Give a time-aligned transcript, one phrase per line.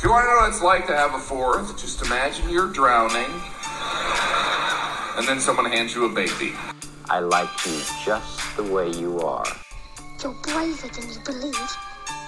[0.00, 2.72] If you want to know what it's like to have a fourth, just imagine you're
[2.72, 3.30] drowning,
[5.18, 6.54] and then someone hands you a baby.
[7.10, 9.44] I like you just the way you are.
[10.22, 11.76] You're braver than you believe,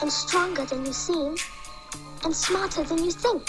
[0.02, 1.36] and stronger than you seem,
[2.24, 3.46] and smarter than you think.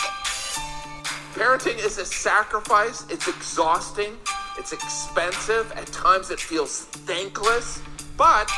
[1.34, 3.06] Parenting is a sacrifice.
[3.10, 4.16] It's exhausting.
[4.58, 5.70] It's expensive.
[5.74, 7.82] At times it feels thankless,
[8.16, 8.50] but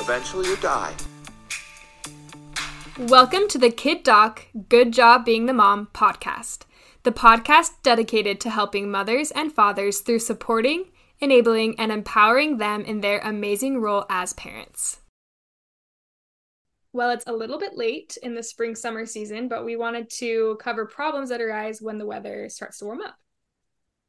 [0.00, 0.94] eventually you die.
[2.98, 6.66] Welcome to the Kid Doc Good Job Being the Mom podcast,
[7.04, 13.00] the podcast dedicated to helping mothers and fathers through supporting, enabling, and empowering them in
[13.00, 15.00] their amazing role as parents.
[16.92, 20.58] Well, it's a little bit late in the spring summer season, but we wanted to
[20.60, 23.16] cover problems that arise when the weather starts to warm up.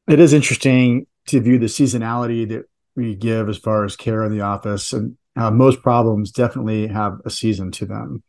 [0.10, 2.66] It is interesting to view the seasonality that
[2.98, 7.22] we give as far as care in the office, and uh, most problems definitely have
[7.24, 8.24] a season to them.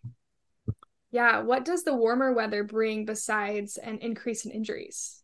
[1.15, 5.23] Yeah, what does the warmer weather bring besides an increase in injuries?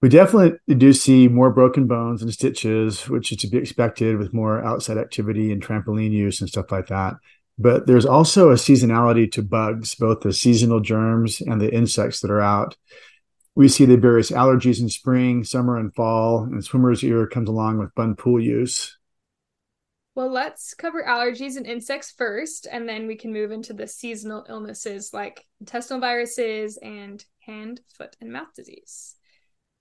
[0.00, 4.32] We definitely do see more broken bones and stitches, which is to be expected with
[4.32, 7.14] more outside activity and trampoline use and stuff like that.
[7.58, 12.30] But there's also a seasonality to bugs, both the seasonal germs and the insects that
[12.30, 12.76] are out.
[13.56, 17.78] We see the various allergies in spring, summer, and fall, and swimmer's ear comes along
[17.78, 18.96] with bun pool use.
[20.20, 24.44] Well, let's cover allergies and insects first, and then we can move into the seasonal
[24.50, 29.16] illnesses like intestinal viruses and hand, foot, and mouth disease.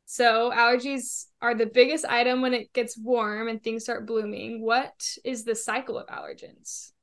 [0.06, 4.62] So, allergies are the biggest item when it gets warm and things start blooming.
[4.62, 4.94] What
[5.26, 6.94] is the cycle of allergens?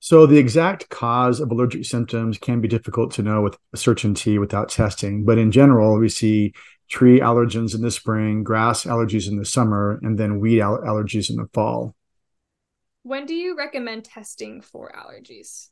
[0.00, 4.68] So, the exact cause of allergic symptoms can be difficult to know with certainty without
[4.68, 6.52] testing, but in general, we see
[6.90, 11.36] tree allergens in the spring, grass allergies in the summer, and then weed allergies in
[11.36, 11.94] the fall.
[13.02, 15.68] When do you recommend testing for allergies?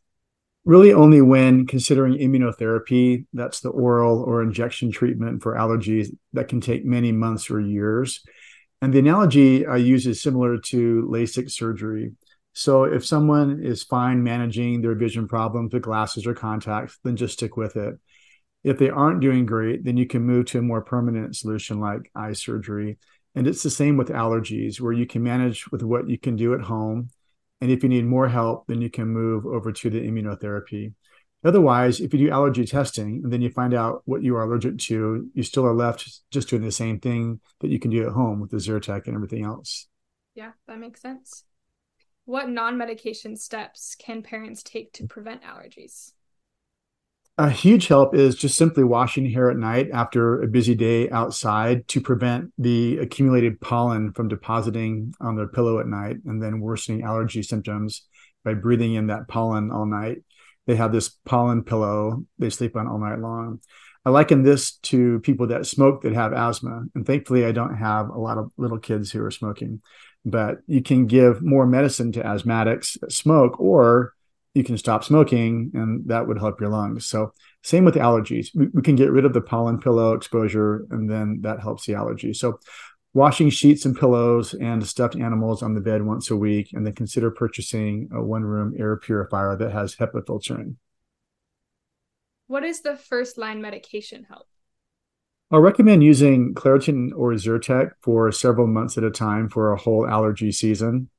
[0.65, 6.61] Really, only when considering immunotherapy, that's the oral or injection treatment for allergies that can
[6.61, 8.25] take many months or years.
[8.83, 12.13] And the analogy I use is similar to LASIK surgery.
[12.53, 17.35] So, if someone is fine managing their vision problems with glasses or contacts, then just
[17.35, 17.95] stick with it.
[18.65, 22.11] If they aren't doing great, then you can move to a more permanent solution like
[22.15, 22.99] eye surgery.
[23.35, 26.55] And it's the same with allergies, where you can manage with what you can do
[26.55, 27.11] at home
[27.61, 30.93] and if you need more help, then you can move over to the immunotherapy.
[31.45, 34.79] Otherwise, if you do allergy testing and then you find out what you are allergic
[34.79, 38.13] to, you still are left just doing the same thing that you can do at
[38.13, 39.87] home with the Zyrtec and everything else.
[40.35, 41.45] Yeah, that makes sense.
[42.25, 46.13] What non medication steps can parents take to prevent allergies?
[47.39, 51.87] A huge help is just simply washing hair at night after a busy day outside
[51.89, 57.03] to prevent the accumulated pollen from depositing on their pillow at night and then worsening
[57.03, 58.07] allergy symptoms
[58.43, 60.23] by breathing in that pollen all night.
[60.67, 63.61] They have this pollen pillow they sleep on all night long.
[64.07, 66.85] I liken this to people that smoke that have asthma.
[66.95, 69.83] And thankfully, I don't have a lot of little kids who are smoking,
[70.25, 74.15] but you can give more medicine to asthmatics that smoke or
[74.57, 77.07] you can stop smoking and that would help your lungs.
[77.07, 78.49] So same with allergies.
[78.55, 81.95] We, we, can get rid of the pollen pillow exposure and then that helps the
[81.95, 82.33] allergy.
[82.33, 82.59] So
[83.13, 86.95] washing sheets and pillows and stuffed animals on the bed once a week and then
[86.95, 90.79] consider purchasing a one room air purifier that has HEPA filtering.
[92.47, 94.47] What is the first line medication help?
[95.51, 100.09] I'll recommend using Claritin or Zyrtec for several months at a time for a whole
[100.09, 101.11] allergy season.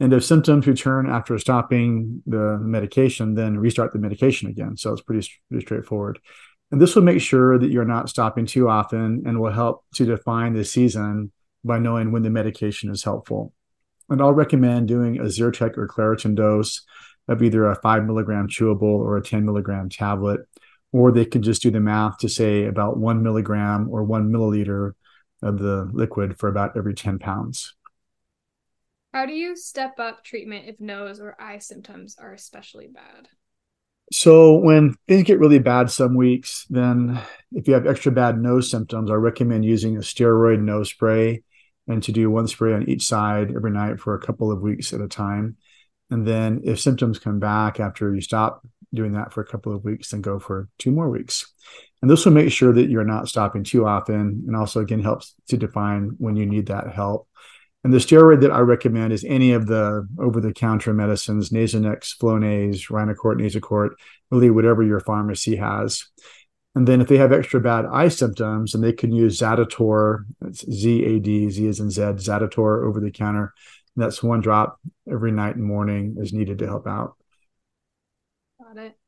[0.00, 4.76] And if symptoms return after stopping the medication, then restart the medication again.
[4.76, 6.18] So it's pretty, pretty straightforward.
[6.70, 10.06] And this will make sure that you're not stopping too often and will help to
[10.06, 11.30] define the season
[11.62, 13.52] by knowing when the medication is helpful.
[14.08, 16.82] And I'll recommend doing a Zyrtec or Claritin dose
[17.28, 20.40] of either a five milligram chewable or a 10 milligram tablet,
[20.92, 24.92] or they can just do the math to say about one milligram or one milliliter
[25.42, 27.74] of the liquid for about every 10 pounds.
[29.14, 33.28] How do you step up treatment if nose or eye symptoms are especially bad?
[34.12, 37.20] So, when things get really bad some weeks, then
[37.52, 41.44] if you have extra bad nose symptoms, I recommend using a steroid nose spray
[41.86, 44.92] and to do one spray on each side every night for a couple of weeks
[44.92, 45.58] at a time.
[46.10, 49.84] And then, if symptoms come back after you stop doing that for a couple of
[49.84, 51.52] weeks, then go for two more weeks.
[52.02, 55.36] And this will make sure that you're not stopping too often and also, again, helps
[55.50, 57.28] to define when you need that help.
[57.84, 63.38] And the steroid that I recommend is any of the over-the-counter medicines, Nasonex, Flonase, Rhinocort,
[63.38, 63.90] Nasacort,
[64.30, 66.06] really whatever your pharmacy has.
[66.74, 70.68] And then if they have extra bad eye symptoms, then they can use Zaditor, that's
[70.68, 73.52] Z-A-D, Z as in Z, Zaditor over the counter.
[73.96, 77.16] That's one drop every night and morning is needed to help out.
[78.58, 78.98] Got it.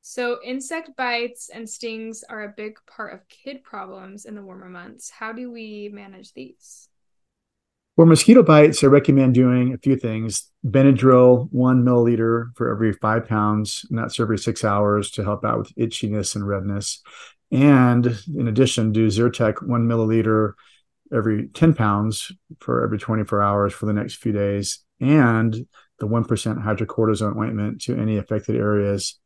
[0.00, 4.68] So, insect bites and stings are a big part of kid problems in the warmer
[4.68, 5.10] months.
[5.10, 6.88] How do we manage these?
[7.96, 10.50] For mosquito bites, I recommend doing a few things.
[10.62, 15.58] Benadryl, one milliliter for every five pounds, and that's every six hours to help out
[15.58, 17.00] with itchiness and redness.
[17.50, 20.52] And in addition, do Zyrtec, one milliliter
[21.10, 24.80] every 10 pounds for every 24 hours for the next few days.
[25.00, 25.54] And
[25.98, 26.26] the 1%
[26.62, 29.18] hydrocortisone ointment to any affected areas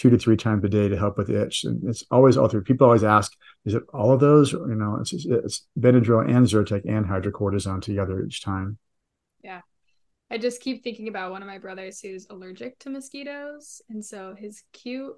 [0.00, 1.64] two to three times a day to help with itch.
[1.64, 2.62] And it's always all three.
[2.62, 3.36] People always ask,
[3.66, 4.54] is it all of those?
[4.54, 8.78] Or, you know, it's, it's Benadryl and Zyrtec and hydrocortisone together each time.
[9.44, 9.60] Yeah.
[10.30, 13.82] I just keep thinking about one of my brothers who's allergic to mosquitoes.
[13.90, 15.12] And so his cute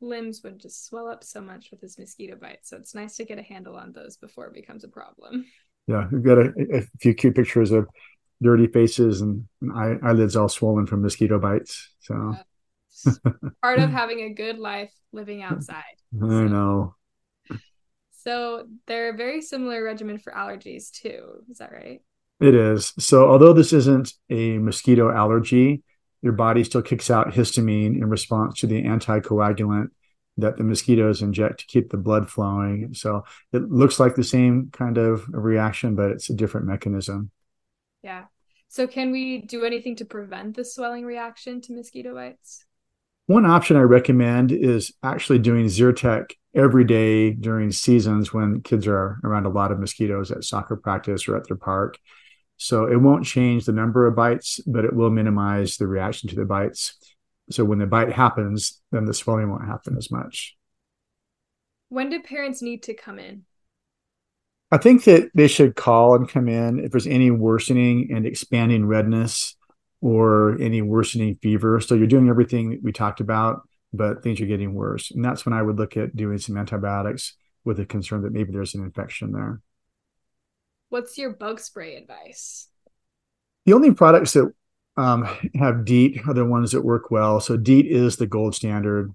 [0.00, 2.70] limbs would just swell up so much with his mosquito bites.
[2.70, 5.46] So it's nice to get a handle on those before it becomes a problem.
[5.88, 6.06] Yeah.
[6.12, 7.88] We've got a, a few cute pictures of
[8.40, 11.90] dirty faces and, and eye, eyelids all swollen from mosquito bites.
[11.98, 12.34] So.
[12.36, 12.42] Yeah
[13.62, 15.82] part of having a good life living outside.
[16.14, 16.48] I so.
[16.48, 16.94] know.
[18.24, 21.42] So they're a very similar regimen for allergies too.
[21.50, 22.00] Is that right?
[22.40, 22.94] It is.
[22.98, 25.82] So although this isn't a mosquito allergy,
[26.22, 29.88] your body still kicks out histamine in response to the anticoagulant
[30.38, 32.94] that the mosquitoes inject to keep the blood flowing.
[32.94, 37.30] So it looks like the same kind of reaction, but it's a different mechanism.
[38.02, 38.24] Yeah.
[38.68, 42.64] So can we do anything to prevent the swelling reaction to mosquito bites?
[43.26, 49.18] One option I recommend is actually doing Zyrtec every day during seasons when kids are
[49.24, 51.98] around a lot of mosquitoes at soccer practice or at their park.
[52.58, 56.36] So it won't change the number of bites, but it will minimize the reaction to
[56.36, 56.96] the bites.
[57.50, 60.54] So when the bite happens, then the swelling won't happen as much.
[61.88, 63.44] When do parents need to come in?
[64.70, 68.86] I think that they should call and come in if there's any worsening and expanding
[68.86, 69.56] redness
[70.04, 71.80] or any worsening fever.
[71.80, 75.10] So you're doing everything we talked about, but things are getting worse.
[75.10, 77.34] And that's when I would look at doing some antibiotics
[77.64, 79.62] with a concern that maybe there's an infection there.
[80.90, 82.68] What's your bug spray advice?
[83.64, 84.52] The only products that
[84.98, 87.40] um, have DEET are the ones that work well.
[87.40, 89.10] So DEET is the gold standard.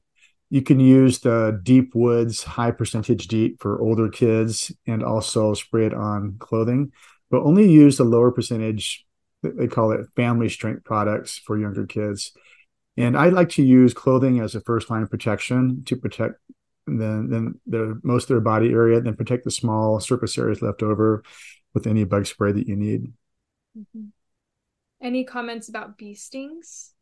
[0.50, 5.86] You can use the Deep Woods high percentage DEET for older kids and also spray
[5.86, 6.94] it on clothing,
[7.30, 9.06] but only use the lower percentage
[9.44, 12.32] they call it family strength products for younger kids.
[12.98, 16.36] And I like to use clothing as a first line protection to protect
[16.98, 20.82] then then the most of their body area, then protect the small surface areas left
[20.82, 21.24] over
[21.74, 23.14] with any bug spray that you need.
[23.78, 24.06] Mm-hmm.
[25.02, 26.94] Any comments about bee stings?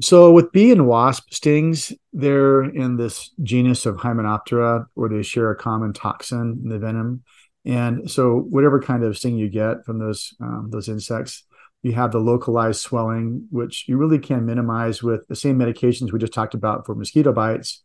[0.00, 5.50] So with bee and wasp stings, they're in this genus of Hymenoptera where they share
[5.50, 7.22] a common toxin in the venom.
[7.64, 11.44] And so, whatever kind of sting you get from those um, those insects,
[11.82, 16.18] you have the localized swelling, which you really can minimize with the same medications we
[16.18, 17.82] just talked about for mosquito bites,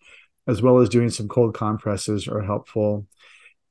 [0.47, 3.05] as well as doing some cold compresses are helpful.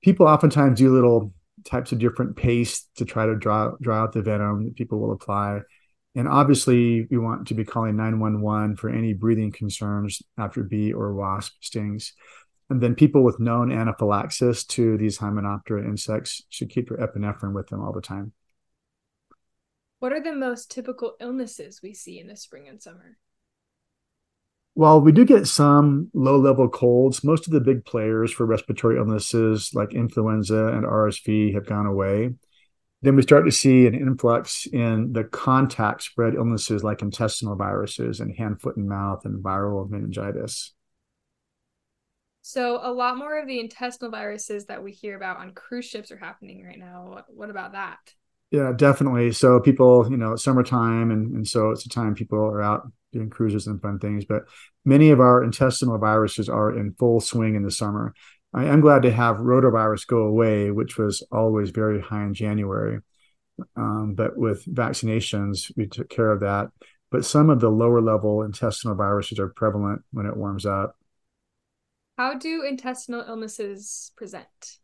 [0.03, 1.33] People oftentimes do little
[1.65, 5.13] types of different paste to try to draw draw out the venom that people will
[5.13, 5.61] apply.
[6.15, 11.15] And obviously, we want to be calling 911 for any breathing concerns after bee or
[11.15, 12.15] wasp stings.
[12.69, 17.69] And then people with known anaphylaxis to these Hymenoptera insects should keep your epinephrine with
[17.69, 18.33] them all the time.
[19.99, 23.19] What are the most typical illnesses we see in the spring and summer?
[24.75, 28.99] While we do get some low level colds, most of the big players for respiratory
[28.99, 32.35] illnesses like influenza and RSV have gone away.
[33.01, 38.21] Then we start to see an influx in the contact spread illnesses like intestinal viruses
[38.21, 40.75] and hand, foot, and mouth and viral meningitis.
[42.49, 46.13] So a lot more of the intestinal viruses that we hear about on cruise ships
[46.13, 47.25] are happening right now.
[47.27, 47.99] What, about that?
[48.53, 49.33] Yeah, definitely.
[49.33, 53.31] So people, you know, summertime and, and so it's a time people are out doing
[53.31, 54.27] cruises and fun things.
[54.27, 54.45] But
[54.85, 58.15] many of our intestinal viruses are in full swing in the summer.
[58.55, 63.01] I am glad to have rotavirus go away, which was always very high in January.
[63.75, 66.69] Um, but with vaccinations, we took care of that.
[67.11, 70.97] But some of the lower level intestinal viruses are prevalent when it warms up.
[72.17, 74.79] How do intestinal illnesses present?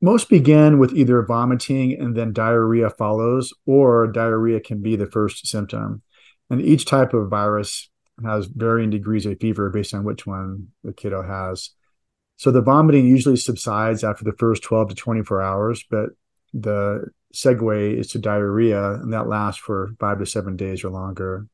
[0.00, 5.46] Most begin with either vomiting and then diarrhea follows, or diarrhea can be the first
[5.46, 6.02] symptom.
[6.48, 7.90] And each type of virus
[8.24, 11.70] has varying degrees of fever based on which one the kiddo has.
[12.36, 16.10] So the vomiting usually subsides after the first 12 to 24 hours, but
[16.54, 21.46] the segue is to diarrhea, and that lasts for five to seven days or longer.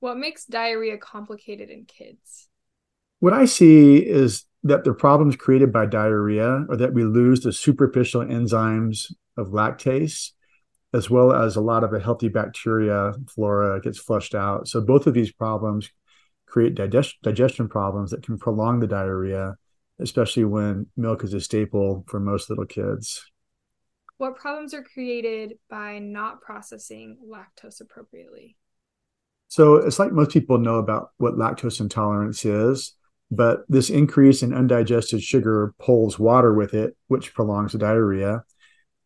[0.00, 2.48] What makes diarrhea complicated in kids?
[3.24, 7.54] What I see is that the problems created by diarrhea are that we lose the
[7.54, 10.32] superficial enzymes of lactase,
[10.92, 14.68] as well as a lot of a healthy bacteria flora gets flushed out.
[14.68, 15.90] So both of these problems
[16.44, 19.54] create digest- digestion problems that can prolong the diarrhea,
[19.98, 23.24] especially when milk is a staple for most little kids.
[24.18, 28.58] What problems are created by not processing lactose appropriately?
[29.48, 32.92] So it's like most people know about what lactose intolerance is,
[33.30, 38.44] but this increase in undigested sugar pulls water with it, which prolongs the diarrhea.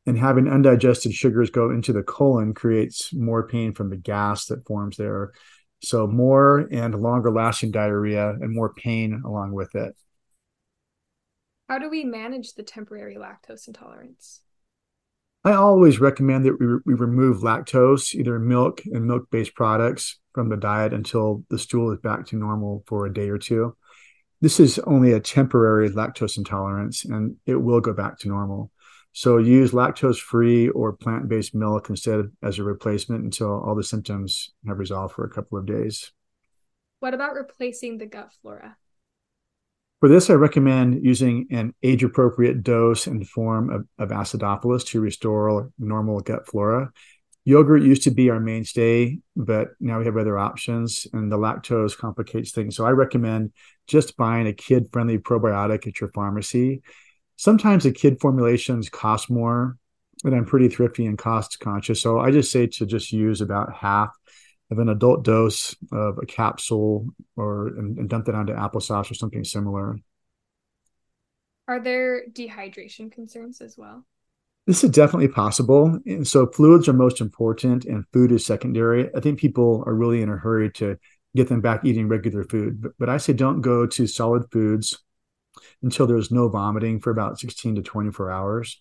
[0.06, 4.66] And having undigested sugars go into the colon creates more pain from the gas that
[4.66, 5.32] forms there.
[5.82, 9.94] So more and longer lasting diarrhea and more pain along with it.
[11.68, 14.40] How do we manage the temporary lactose intolerance?
[15.44, 20.48] I always recommend that we, we remove lactose, either milk and milk based products, from
[20.48, 23.76] the diet until the stool is back to normal for a day or two.
[24.40, 28.71] This is only a temporary lactose intolerance and it will go back to normal.
[29.12, 33.83] So use lactose free or plant based milk instead as a replacement until all the
[33.83, 36.12] symptoms have resolved for a couple of days.
[37.00, 38.76] What about replacing the gut flora?
[40.00, 45.00] For this, I recommend using an age appropriate dose and form of, of acidophilus to
[45.00, 46.92] restore normal gut flora.
[47.48, 51.96] Yogurt used to be our mainstay, but now we have other options, and the lactose
[51.96, 52.76] complicates things.
[52.76, 53.54] So I recommend
[53.86, 56.82] just buying a kid friendly probiotic at your pharmacy.
[57.36, 59.78] Sometimes the kid formulations cost more,
[60.24, 62.02] and I'm pretty thrifty and cost conscious.
[62.02, 64.14] So I just say to just use about half
[64.70, 69.14] of an adult dose of a capsule or and, and dump that onto applesauce or
[69.14, 69.96] something similar.
[71.66, 74.04] Are there dehydration concerns as well?
[74.68, 75.98] This is definitely possible.
[76.04, 79.08] And so fluids are most important and food is secondary.
[79.16, 80.98] I think people are really in a hurry to
[81.34, 82.82] get them back eating regular food.
[82.82, 85.02] But, but I say don't go to solid foods
[85.82, 88.78] until there's no vomiting for about 16 to 24 hours.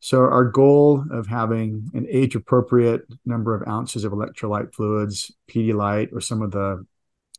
[0.00, 6.12] So our goal of having an age appropriate number of ounces of electrolyte fluids, Pedialyte,
[6.12, 6.84] or some of the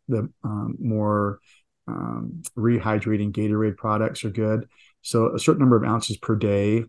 [0.07, 1.39] the um, more
[1.87, 4.67] um, rehydrating Gatorade products are good.
[5.03, 6.85] So a certain number of ounces per day.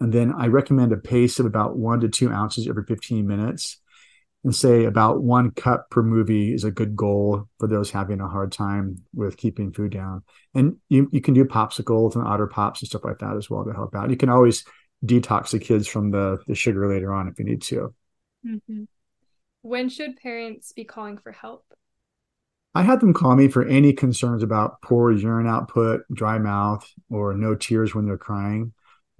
[0.00, 3.78] And then I recommend a pace of about one to two ounces every 15 minutes.
[4.44, 8.26] And say about one cup per movie is a good goal for those having a
[8.26, 10.24] hard time with keeping food down.
[10.52, 13.64] And you, you can do popsicles and otter pops and stuff like that as well
[13.64, 14.10] to help out.
[14.10, 14.64] You can always
[15.04, 17.94] detox the kids from the the sugar later on if you need to.
[18.46, 18.84] Mm-hmm.
[19.62, 21.64] When should parents be calling for help?
[22.74, 27.34] I had them call me for any concerns about poor urine output, dry mouth, or
[27.34, 28.72] no tears when they're crying,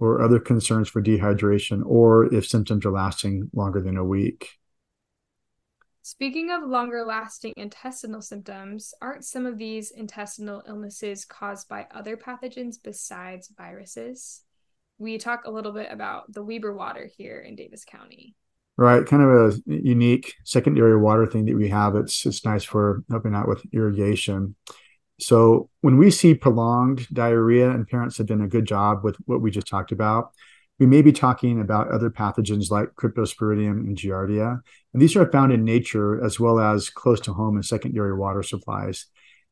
[0.03, 4.49] or other concerns for dehydration, or if symptoms are lasting longer than a week.
[6.01, 12.17] Speaking of longer lasting intestinal symptoms, aren't some of these intestinal illnesses caused by other
[12.17, 14.43] pathogens besides viruses?
[14.97, 18.35] we talk a little bit about the Weber water here in Davis County.
[18.75, 21.95] Right, kind of a unique secondary water thing that we have.
[21.95, 24.55] It's it's nice for helping out with irrigation.
[25.19, 29.41] So when we see prolonged diarrhea, and parents have done a good job with what
[29.41, 30.31] we just talked about,
[30.79, 34.59] we may be talking about other pathogens like Cryptosporidium and Giardia.
[34.93, 38.43] And these are found in nature as well as close to home in secondary water
[38.43, 39.05] supplies.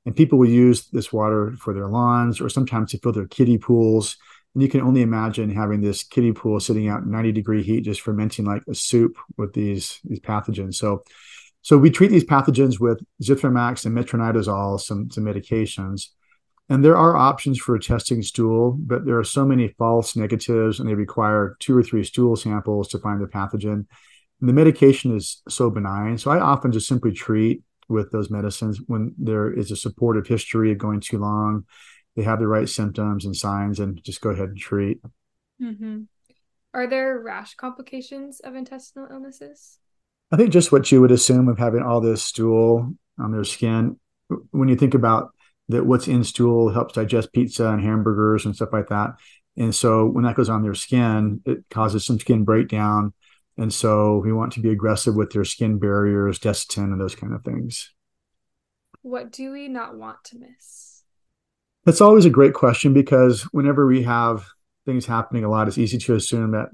[0.06, 3.60] And people will use this water for their lawns or sometimes to fill their kiddie
[3.60, 4.18] pools
[4.53, 8.01] and you can only imagine having this kiddie pool sitting out 90 degree heat, just
[8.01, 10.75] fermenting like a soup with these, these pathogens.
[10.75, 11.03] So,
[11.62, 16.08] so we treat these pathogens with zithromax and metronidazole, some, some medications.
[16.70, 20.80] And there are options for a testing stool, but there are so many false negatives
[20.80, 23.86] and they require two or three stool samples to find the pathogen.
[24.39, 26.18] And the medication is so benign.
[26.18, 30.72] So I often just simply treat with those medicines when there is a supportive history
[30.72, 31.65] of going too long
[32.15, 35.00] they have the right symptoms and signs and just go ahead and treat.
[35.62, 36.01] Mm-hmm.
[36.74, 39.80] Are there rash complications of intestinal illnesses?
[40.31, 44.00] I think just what you would assume of having all this stool on their skin.
[44.51, 45.31] When you think about
[45.69, 49.11] that, what's in stool helps digest pizza and hamburgers and stuff like that.
[49.57, 53.13] And so when that goes on their skin, it causes some skin breakdown.
[53.57, 57.33] And so we want to be aggressive with their skin barriers, Desitin, and those kind
[57.33, 57.91] of things.
[59.01, 61.03] What do we not want to miss?
[61.85, 64.47] That's always a great question because whenever we have
[64.85, 66.69] things happening a lot, it's easy to assume that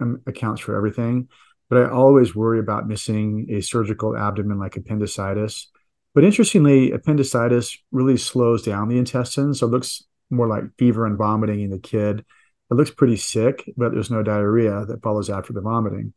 [0.00, 1.28] um, accounts for everything.
[1.70, 5.70] But I always worry about missing a surgical abdomen like appendicitis.
[6.14, 11.16] But interestingly, appendicitis really slows down the intestines, So it looks more like fever and
[11.16, 12.24] vomiting in the kid.
[12.70, 16.12] It looks pretty sick, but there's no diarrhea that follows after the vomiting.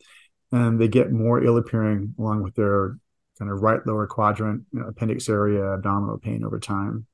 [0.51, 2.97] And they get more ill appearing along with their
[3.39, 7.07] kind of right lower quadrant, you know, appendix area, abdominal pain over time.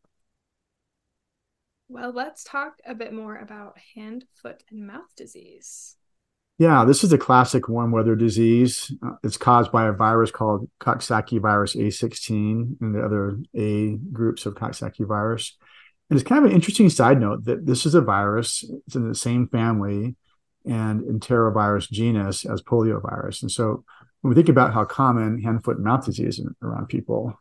[1.87, 5.95] Well, let's talk a bit more about hand, foot, and mouth disease.
[6.59, 8.93] Yeah, this is a classic warm weather disease.
[9.01, 14.45] Uh, it's caused by a virus called Coxsackie virus A16 and the other A groups
[14.45, 15.57] of Coxsackie virus.
[16.09, 18.69] And it's kind of an interesting side note that this is a virus.
[18.85, 20.17] It's in the same family
[20.65, 23.41] and enterovirus genus as poliovirus.
[23.41, 23.85] And so
[24.19, 27.39] when we think about how common hand, foot, and mouth disease is around people,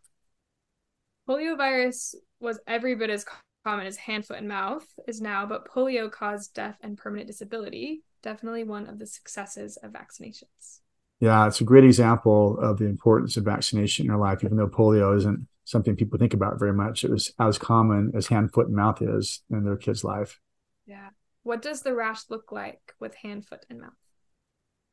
[1.29, 3.27] poliovirus was every bit as
[3.65, 8.05] common as hand, foot, and mouth is now, but polio caused death and permanent disability
[8.23, 10.81] definitely one of the successes of vaccinations.
[11.21, 14.69] Yeah, it's a great example of the importance of vaccination in our life, even though
[14.69, 17.05] polio isn't something people think about very much.
[17.05, 20.41] It was as common as hand, foot, and mouth is in their kid's life.
[20.87, 21.11] Yeah.
[21.43, 23.93] What does the rash look like with hand, foot, and mouth?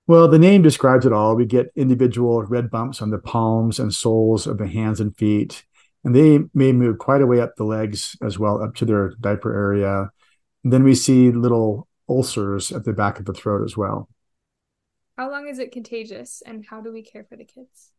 [0.08, 1.36] Well, the name describes it all.
[1.36, 5.64] We get individual red bumps on the palms and soles of the hands and feet,
[6.04, 9.14] and they may move quite a way up the legs as well, up to their
[9.20, 10.10] diaper area.
[10.64, 14.10] And then we see little ulcers at the back of the throat as well.
[15.18, 17.92] How long is it contagious and how do we care for the kids?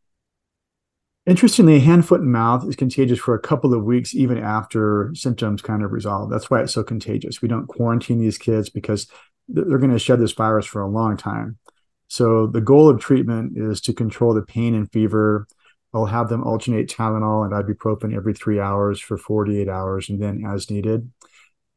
[1.24, 5.60] Interestingly, hand, foot, and mouth is contagious for a couple of weeks, even after symptoms
[5.60, 6.30] kind of resolve.
[6.30, 7.42] That's why it's so contagious.
[7.42, 9.08] We don't quarantine these kids because
[9.48, 11.58] they're going to shed this virus for a long time.
[12.06, 15.48] So, the goal of treatment is to control the pain and fever.
[15.92, 20.44] I'll have them alternate Tylenol and ibuprofen every three hours for 48 hours and then
[20.46, 21.10] as needed.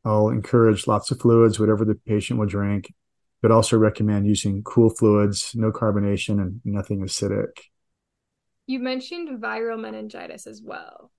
[0.06, 2.94] I'll encourage lots of fluids, whatever the patient will drink,
[3.42, 7.52] but also recommend using cool fluids, no carbonation, and nothing acidic.
[8.66, 11.12] You mentioned viral meningitis as well.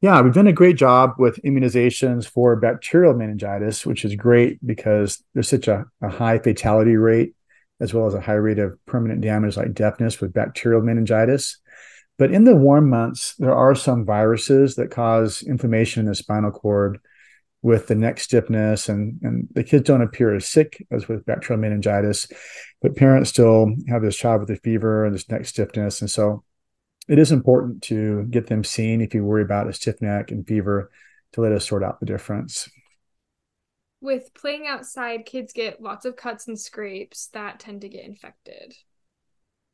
[0.00, 5.22] Yeah, we've done a great job with immunizations for bacterial meningitis, which is great because
[5.32, 7.34] there's such a, a high fatality rate
[7.82, 11.58] as well as a high rate of permanent damage like deafness with bacterial meningitis.
[12.16, 16.52] But in the warm months, there are some viruses that cause inflammation in the spinal
[16.52, 17.00] cord
[17.62, 21.60] with the neck stiffness and, and the kids don't appear as sick as with bacterial
[21.60, 22.26] meningitis,
[22.80, 26.00] but parents still have this child with a fever and this neck stiffness.
[26.00, 26.42] And so
[27.08, 30.46] it is important to get them seen if you worry about a stiff neck and
[30.46, 30.90] fever
[31.32, 32.68] to let us sort out the difference.
[34.00, 38.74] With playing outside, kids get lots of cuts and scrapes that tend to get infected.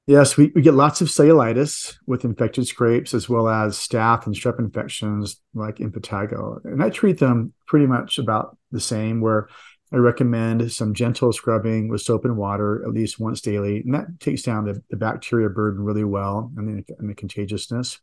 [0.09, 4.35] Yes, we, we get lots of cellulitis with infected scrapes as well as staph and
[4.35, 6.65] strep infections like impetigo.
[6.65, 9.51] And I treat them pretty much about the same, where
[9.93, 13.83] I recommend some gentle scrubbing with soap and water at least once daily.
[13.85, 18.01] And that takes down the, the bacteria burden really well and the, and the contagiousness.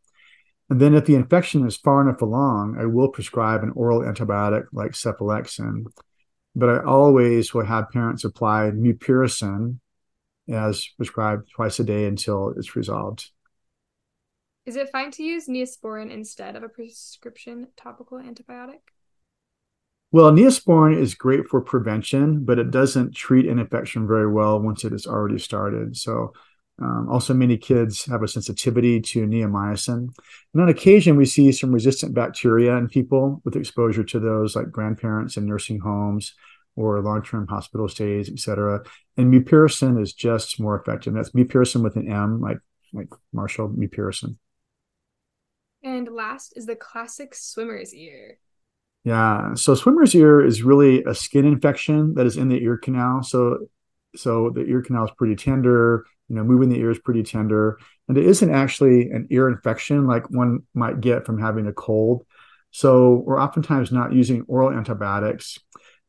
[0.70, 4.66] And then if the infection is far enough along, I will prescribe an oral antibiotic
[4.72, 5.86] like cephalexin.
[6.54, 9.80] But I always will have parents apply mupirocin
[10.48, 13.30] as prescribed twice a day until it's resolved.
[14.64, 18.80] Is it fine to use neosporin instead of a prescription topical antibiotic?
[20.10, 24.84] Well, neosporin is great for prevention, but it doesn't treat an infection very well once
[24.84, 25.96] it has already started.
[25.96, 26.32] So,
[26.80, 30.08] um, also, many kids have a sensitivity to neomycin.
[30.52, 34.70] And on occasion, we see some resistant bacteria in people with exposure to those, like
[34.70, 36.34] grandparents in nursing homes
[36.76, 38.84] or long-term hospital stays, et cetera.
[39.16, 41.14] And mupirocin is just more effective.
[41.14, 42.58] That's mupirocin with an M, like
[42.92, 44.36] like Marshall mupirocin.
[45.82, 48.38] And last is the classic swimmer's ear.
[49.04, 49.54] Yeah.
[49.54, 53.22] So swimmer's ear is really a skin infection that is in the ear canal.
[53.22, 53.68] So
[54.14, 56.06] so the ear canal is pretty tender.
[56.28, 60.08] You know, moving the ear is pretty tender, and it isn't actually an ear infection
[60.08, 62.26] like one might get from having a cold.
[62.72, 65.58] So we're oftentimes not using oral antibiotics.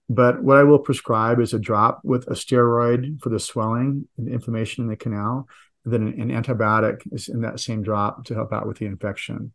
[0.09, 4.27] But what I will prescribe is a drop with a steroid for the swelling and
[4.27, 5.47] the inflammation in the canal.
[5.83, 8.85] And then an, an antibiotic is in that same drop to help out with the
[8.85, 9.53] infection.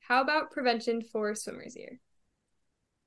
[0.00, 2.00] How about prevention for swimmer's ear?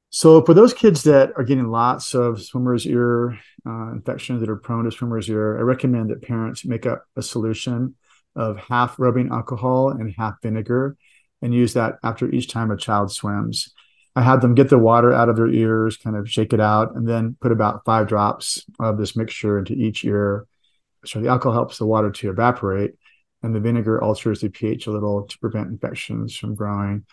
[0.09, 4.55] So, for those kids that are getting lots of swimmer's ear uh, infections that are
[4.55, 7.95] prone to swimmer's ear, I recommend that parents make up a solution
[8.33, 10.95] of half rubbing alcohol and half vinegar
[11.41, 13.73] and use that after each time a child swims.
[14.17, 16.95] I had them get the water out of their ears, kind of shake it out,
[16.95, 20.47] and then put about five drops of this mixture into each ear.
[21.05, 22.95] So the alcohol helps the water to evaporate,
[23.43, 27.05] and the vinegar alters the pH a little to prevent infections from growing.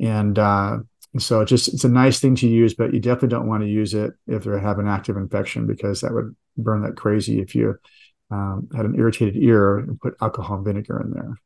[0.00, 0.78] And, uh,
[1.18, 3.68] so it's just it's a nice thing to use, but you definitely don't want to
[3.68, 7.54] use it if they have an active infection because that would burn like crazy if
[7.54, 7.76] you
[8.32, 11.40] um, had an irritated ear and put alcohol and vinegar in there.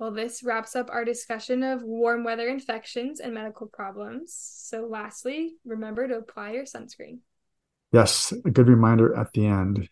[0.00, 4.32] Well, this wraps up our discussion of warm weather infections and medical problems.
[4.32, 7.18] So, lastly, remember to apply your sunscreen.
[7.92, 9.90] Yes, a good reminder at the end.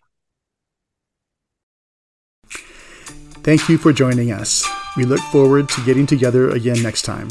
[3.42, 4.66] Thank you for joining us.
[4.96, 7.28] We look forward to getting together again next time.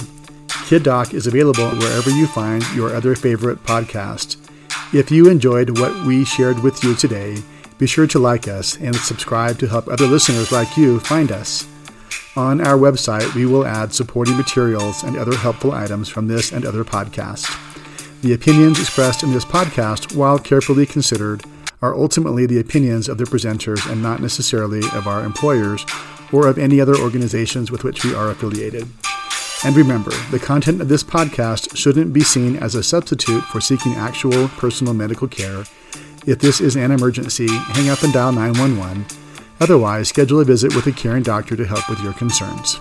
[0.68, 4.38] Kid Doc is available wherever you find your other favorite podcast.
[4.94, 7.42] If you enjoyed what we shared with you today,
[7.78, 11.68] Be sure to like us and subscribe to help other listeners like you find us.
[12.38, 16.68] On our website, we will add supporting materials and other helpful items from this and
[16.68, 17.50] other podcasts.
[18.22, 21.44] The opinions expressed in this podcast, while carefully considered,
[21.82, 25.84] are ultimately the opinions of the presenters and not necessarily of our employers
[26.32, 28.88] or of any other organizations with which we are affiliated.
[29.66, 33.96] And remember, the content of this podcast shouldn't be seen as a substitute for seeking
[33.96, 35.64] actual personal medical care.
[36.28, 39.27] If this is an emergency, hang up and dial 911.
[39.60, 42.78] Otherwise, schedule a visit with a caring doctor to help with your concerns.